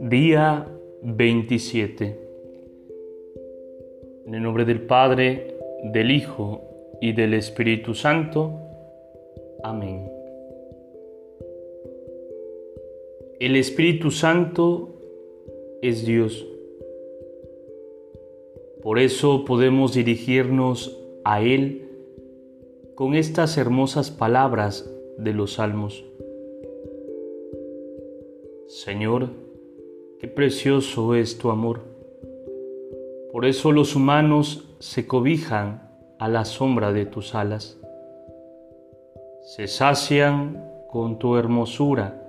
Día 0.00 0.66
27. 1.02 2.16
En 4.26 4.34
el 4.34 4.42
nombre 4.42 4.64
del 4.64 4.80
Padre, 4.82 5.56
del 5.84 6.10
Hijo 6.10 6.62
y 7.00 7.12
del 7.12 7.34
Espíritu 7.34 7.94
Santo. 7.94 8.58
Amén. 9.62 10.10
El 13.40 13.56
Espíritu 13.56 14.10
Santo 14.10 14.94
es 15.82 16.06
Dios. 16.06 16.46
Por 18.82 18.98
eso 18.98 19.44
podemos 19.44 19.94
dirigirnos 19.94 20.98
a 21.24 21.42
Él 21.42 21.85
con 22.96 23.14
estas 23.14 23.58
hermosas 23.58 24.10
palabras 24.10 24.90
de 25.18 25.34
los 25.34 25.52
salmos. 25.54 26.02
Señor, 28.68 29.28
qué 30.18 30.28
precioso 30.28 31.14
es 31.14 31.36
tu 31.36 31.50
amor. 31.50 31.82
Por 33.32 33.44
eso 33.44 33.70
los 33.70 33.96
humanos 33.96 34.66
se 34.78 35.06
cobijan 35.06 35.90
a 36.18 36.30
la 36.30 36.46
sombra 36.46 36.94
de 36.94 37.04
tus 37.04 37.34
alas. 37.34 37.78
Se 39.42 39.66
sacian 39.68 40.64
con 40.88 41.18
tu 41.18 41.36
hermosura 41.36 42.26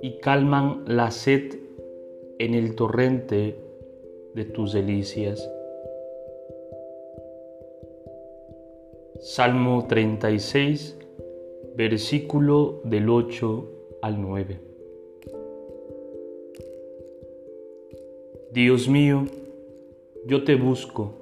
y 0.00 0.20
calman 0.20 0.84
la 0.86 1.10
sed 1.10 1.54
en 2.38 2.54
el 2.54 2.76
torrente 2.76 3.60
de 4.34 4.44
tus 4.46 4.72
delicias. 4.72 5.46
Salmo 9.20 9.86
36, 9.88 10.98
versículo 11.74 12.82
del 12.84 13.08
8 13.08 13.70
al 14.02 14.20
9. 14.20 14.60
Dios 18.52 18.88
mío, 18.88 19.24
yo 20.26 20.44
te 20.44 20.54
busco, 20.56 21.14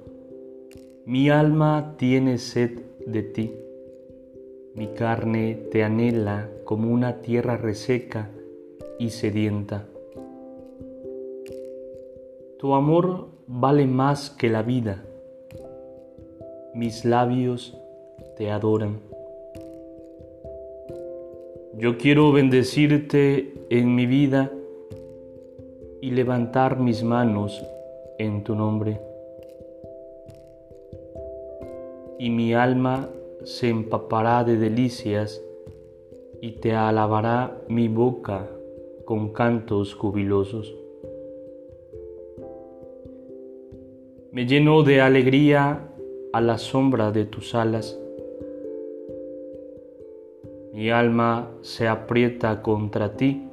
mi 1.05 1.29
alma 1.29 1.95
tiene 1.97 2.37
sed 2.37 2.79
de 3.05 3.23
ti, 3.23 3.53
mi 4.73 4.87
carne 4.87 5.55
te 5.71 5.83
anhela 5.83 6.49
como 6.65 6.91
una 6.91 7.21
tierra 7.21 7.55
reseca 7.55 8.29
y 8.99 9.11
sedienta. 9.11 9.87
Tu 12.59 12.73
amor 12.73 13.29
vale 13.47 13.87
más 13.87 14.29
que 14.29 14.49
la 14.49 14.63
vida, 14.63 15.05
mis 16.73 17.05
labios 17.05 17.77
te 18.35 18.51
adoran. 18.51 18.99
Yo 21.77 21.97
quiero 21.97 22.31
bendecirte 22.31 23.53
en 23.69 23.95
mi 23.95 24.05
vida 24.05 24.51
y 26.01 26.11
levantar 26.11 26.79
mis 26.79 27.03
manos 27.03 27.61
en 28.17 28.43
tu 28.43 28.55
nombre. 28.55 28.99
Y 32.17 32.29
mi 32.29 32.53
alma 32.53 33.09
se 33.43 33.69
empapará 33.69 34.43
de 34.43 34.57
delicias 34.57 35.41
y 36.41 36.53
te 36.53 36.73
alabará 36.73 37.57
mi 37.67 37.87
boca 37.87 38.49
con 39.03 39.33
cantos 39.33 39.93
jubilosos. 39.93 40.73
Me 44.31 44.45
lleno 44.45 44.83
de 44.83 45.01
alegría 45.01 45.89
a 46.33 46.41
la 46.41 46.57
sombra 46.57 47.11
de 47.11 47.25
tus 47.25 47.55
alas. 47.55 47.99
Mi 50.75 50.89
alma 50.89 51.49
se 51.61 51.87
aprieta 51.87 52.61
contra 52.61 53.15
ti 53.15 53.47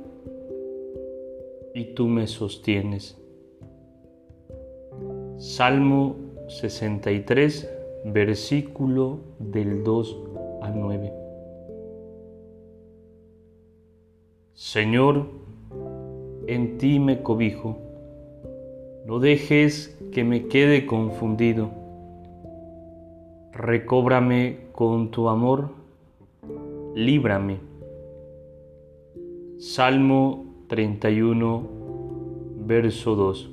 y 1.73 1.95
tú 1.95 2.09
me 2.09 2.27
sostienes. 2.27 3.17
Salmo 5.37 6.17
63, 6.49 7.73
versículo 8.07 9.21
del 9.39 9.85
2 9.85 10.19
al 10.63 10.81
9. 10.81 11.13
Señor, 14.55 15.29
en 16.49 16.77
ti 16.77 16.99
me 16.99 17.23
cobijo, 17.23 17.79
no 19.07 19.21
dejes 19.21 19.97
que 20.11 20.25
me 20.25 20.49
quede 20.49 20.87
confundido. 20.87 21.71
Recóbrame 23.53 24.67
con 24.73 25.13
tu 25.13 25.29
amor, 25.29 25.82
líbrame. 26.95 27.59
Salmo 29.59 30.65
31, 30.69 31.69
verso 32.67 33.15
2. 33.15 33.51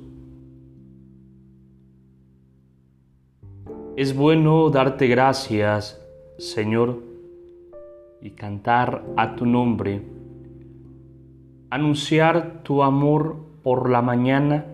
Es 3.96 4.16
bueno 4.16 4.70
darte 4.70 5.06
gracias, 5.06 6.00
Señor, 6.38 6.98
y 8.20 8.30
cantar 8.30 9.04
a 9.16 9.36
tu 9.36 9.46
nombre, 9.46 10.02
anunciar 11.70 12.62
tu 12.62 12.82
amor 12.82 13.36
por 13.62 13.90
la 13.90 14.02
mañana 14.02 14.66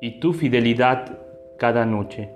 y 0.00 0.18
tu 0.18 0.32
fidelidad 0.32 1.18
cada 1.58 1.84
noche. 1.84 2.30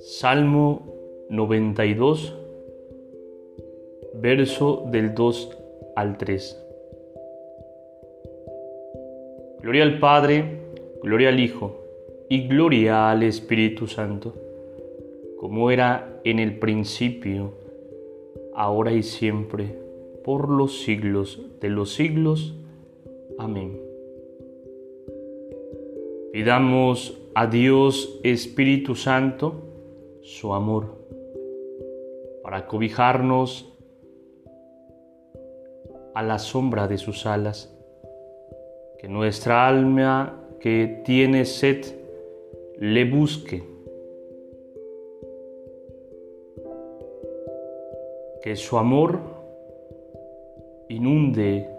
Salmo 0.00 0.99
92, 1.30 2.34
verso 4.14 4.84
del 4.90 5.14
2 5.14 5.58
al 5.94 6.18
3. 6.18 6.66
Gloria 9.60 9.84
al 9.84 10.00
Padre, 10.00 10.44
gloria 11.00 11.28
al 11.28 11.38
Hijo 11.38 11.84
y 12.28 12.48
gloria 12.48 13.12
al 13.12 13.22
Espíritu 13.22 13.86
Santo, 13.86 14.34
como 15.38 15.70
era 15.70 16.20
en 16.24 16.40
el 16.40 16.58
principio, 16.58 17.52
ahora 18.52 18.92
y 18.92 19.04
siempre, 19.04 19.78
por 20.24 20.48
los 20.48 20.82
siglos 20.82 21.40
de 21.60 21.68
los 21.68 21.94
siglos. 21.94 22.56
Amén. 23.38 23.80
Pidamos 26.32 27.16
a 27.34 27.46
Dios 27.46 28.18
Espíritu 28.24 28.96
Santo 28.96 29.54
su 30.22 30.52
amor 30.54 30.99
para 32.50 32.66
cobijarnos 32.66 33.72
a 36.16 36.20
la 36.20 36.40
sombra 36.40 36.88
de 36.88 36.98
sus 36.98 37.24
alas, 37.24 37.72
que 38.98 39.06
nuestra 39.06 39.68
alma 39.68 40.48
que 40.58 41.00
tiene 41.04 41.44
sed 41.44 41.84
le 42.76 43.08
busque, 43.08 43.62
que 48.42 48.56
su 48.56 48.78
amor 48.78 49.20
inunde 50.88 51.70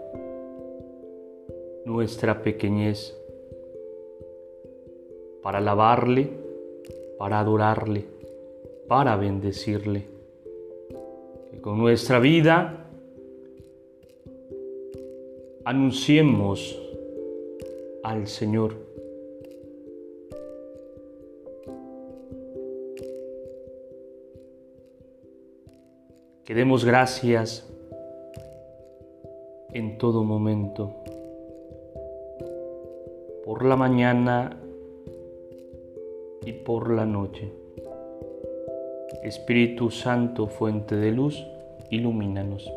nuestra 1.84 2.42
pequeñez 2.42 3.14
para 5.42 5.58
alabarle, 5.58 6.30
para 7.18 7.40
adorarle, 7.40 8.06
para 8.88 9.16
bendecirle. 9.16 10.21
Con 11.62 11.78
nuestra 11.78 12.18
vida 12.18 12.88
anunciemos 15.64 16.76
al 18.02 18.26
Señor 18.26 18.74
que 26.44 26.52
demos 26.52 26.84
gracias 26.84 27.72
en 29.72 29.98
todo 29.98 30.24
momento, 30.24 30.96
por 33.44 33.64
la 33.64 33.76
mañana 33.76 34.60
y 36.44 36.52
por 36.52 36.90
la 36.90 37.06
noche. 37.06 37.52
Espíritu 39.22 39.92
Santo, 39.92 40.48
fuente 40.48 40.96
de 40.96 41.12
luz, 41.12 41.46
ilumínanos. 41.92 42.72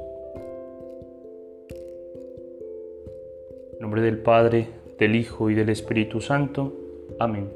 En 3.73 3.79
nombre 3.79 4.01
del 4.01 4.19
Padre, 4.19 4.67
del 4.99 5.15
Hijo 5.15 5.49
y 5.49 5.55
del 5.55 5.69
Espíritu 5.69 6.21
Santo. 6.21 6.73
Amén. 7.17 7.49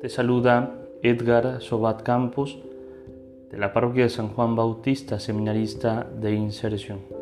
Te 0.00 0.08
saluda 0.08 0.78
Edgar 1.02 1.60
Sobat 1.60 2.02
Campos 2.02 2.58
de 3.50 3.58
la 3.58 3.72
parroquia 3.72 4.04
de 4.04 4.10
San 4.10 4.28
Juan 4.28 4.56
Bautista, 4.56 5.20
seminarista 5.20 6.04
de 6.04 6.32
inserción. 6.32 7.15